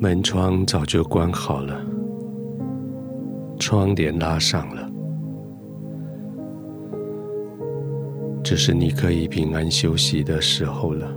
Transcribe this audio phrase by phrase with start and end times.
[0.00, 1.84] 门窗早就关好了，
[3.58, 4.88] 窗帘拉上了，
[8.44, 11.12] 这是你可以平安休息的时候了。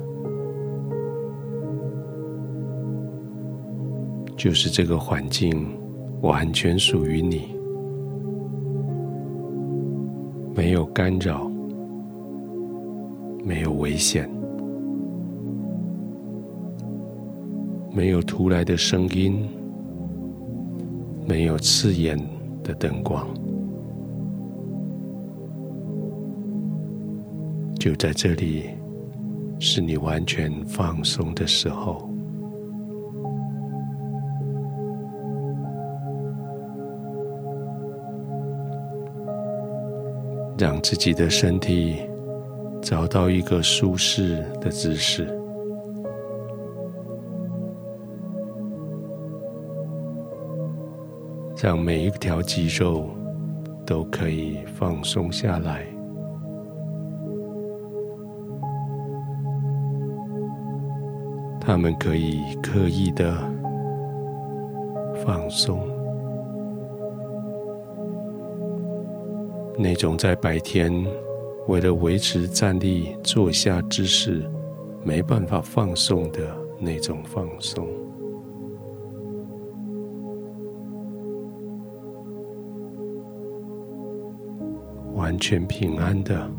[4.36, 5.80] 就是这个环境
[6.24, 7.56] 完全属于你，
[10.56, 11.48] 没有干扰，
[13.46, 14.28] 没有危险。
[17.94, 19.48] 没有突来的声音，
[21.28, 22.18] 没有刺眼
[22.64, 23.28] 的灯光，
[27.78, 28.70] 就在这里，
[29.60, 32.10] 是你完全放松的时候。
[40.58, 41.96] 让自己的身体
[42.84, 45.41] 找到一个舒适的姿势。
[51.62, 53.08] 让每一条肌肉
[53.86, 55.86] 都可以放松下来，
[61.60, 63.38] 他们可以刻意的
[65.24, 65.88] 放松，
[69.78, 70.92] 那种在白天
[71.68, 74.50] 为了维持站立、坐下姿势
[75.04, 76.40] 没办法放松的
[76.80, 77.88] 那种放松。
[85.22, 86.50] 完全平安的，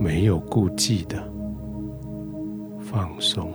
[0.00, 1.16] 没有顾忌的
[2.80, 3.52] 放松，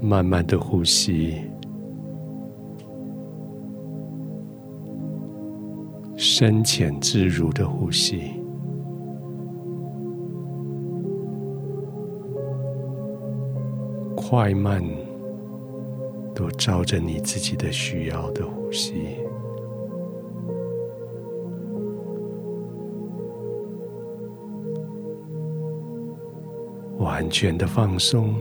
[0.00, 1.42] 慢慢的呼吸，
[6.16, 8.39] 深浅自如的呼吸。
[14.30, 14.80] 快慢
[16.32, 19.16] 都照着你自己的需要的呼吸，
[26.98, 28.32] 完全的放松，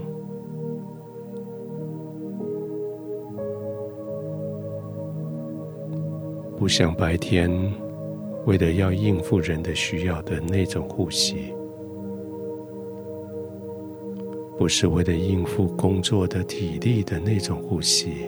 [6.55, 7.49] 不像白天
[8.45, 11.51] 为了要应付人的需要的那种呼吸。
[14.59, 18.25] 不是为了应付工作的体力的那种呼吸，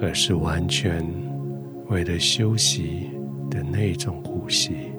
[0.00, 1.04] 而是完全
[1.88, 3.10] 为了休息
[3.50, 4.92] 的那种呼吸，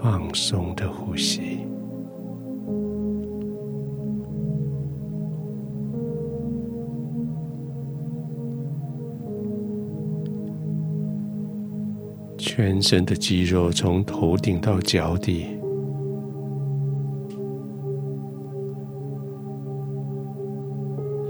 [0.00, 1.69] 放松的呼吸。
[12.62, 15.46] 全身的肌肉从头顶到脚底，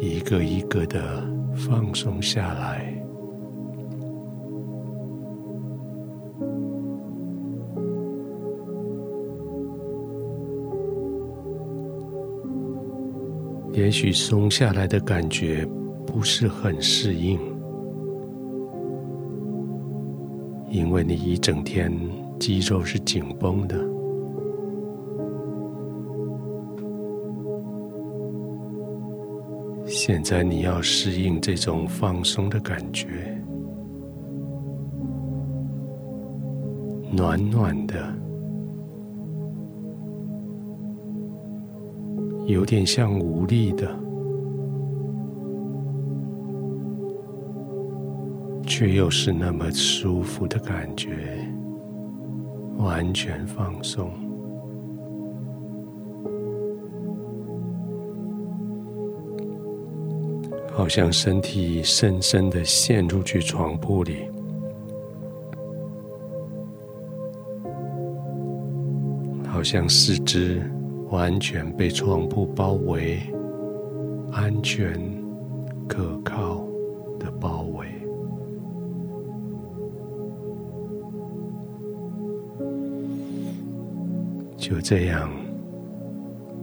[0.01, 1.25] 一个一个的
[1.55, 2.93] 放松下来，
[13.73, 15.65] 也许松下来的感觉
[16.05, 17.39] 不是很适应。
[20.71, 21.93] 因为你一整天
[22.39, 23.77] 肌肉是紧绷的，
[29.85, 33.07] 现在你要适应这种放松的感觉，
[37.13, 38.15] 暖暖的，
[42.47, 44.10] 有点像无力的。
[48.81, 51.11] 却又是那么舒服的感觉，
[52.79, 54.11] 完全放松，
[60.73, 64.31] 好像身体深深的陷入去床铺里，
[69.47, 70.63] 好像四肢
[71.11, 73.21] 完全被床铺包围，
[74.33, 74.99] 安全
[75.87, 76.70] 可靠。
[84.61, 85.33] 就这样，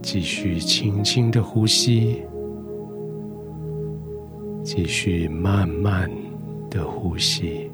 [0.00, 2.22] 继续轻轻的呼吸。
[4.62, 6.08] 继续慢慢
[6.70, 7.68] 的呼吸。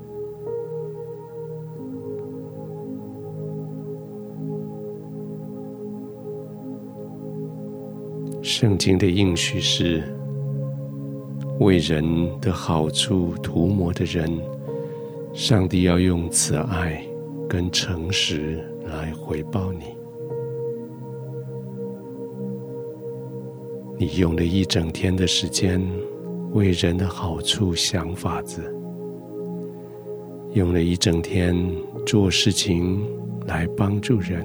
[8.41, 10.03] 圣经的应许是
[11.61, 12.05] 为人
[12.41, 14.31] 的好处涂抹的人，
[15.35, 17.05] 上帝要用慈爱
[17.47, 20.04] 跟诚实来回报你。
[23.97, 25.81] 你用了一整天的时间，
[26.53, 28.75] 为人的好处想法子，
[30.53, 31.57] 用了一整天
[32.05, 33.01] 做事情
[33.47, 34.45] 来帮助人。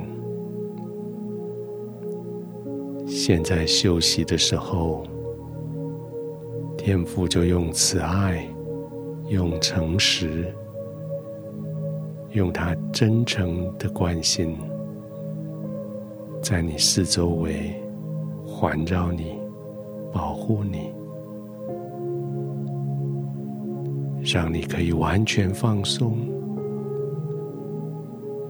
[3.08, 5.04] 现在休息的时候，
[6.78, 8.48] 天父就用慈爱，
[9.30, 10.54] 用诚实，
[12.34, 14.56] 用他真诚的关心，
[16.40, 17.74] 在你四周围
[18.46, 19.39] 环绕你，
[20.12, 20.92] 保护你，
[24.24, 26.18] 让你可以完全放松，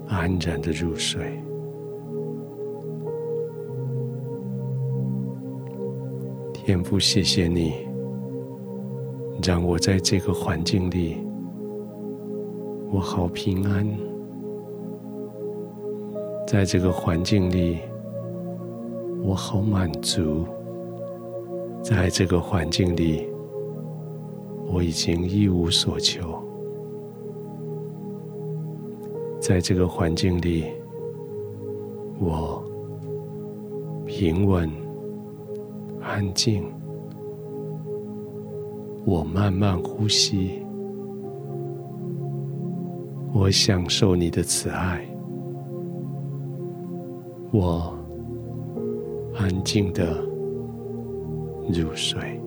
[0.08, 1.38] 安然的入睡。
[6.52, 7.74] 天父，谢谢你，
[9.42, 11.16] 让我在这个环境里，
[12.92, 13.84] 我好平安；
[16.46, 17.78] 在这个环境里，
[19.22, 20.44] 我好满足；
[21.82, 23.26] 在这个环境里，
[24.66, 26.22] 我已经一无所求；
[29.40, 30.66] 在这个环境里，
[32.18, 32.62] 我
[34.06, 34.70] 平稳。
[36.02, 36.64] 安静，
[39.04, 40.62] 我慢慢呼吸，
[43.34, 45.06] 我享受你的慈爱，
[47.52, 47.94] 我
[49.38, 50.24] 安静的
[51.72, 52.39] 入睡。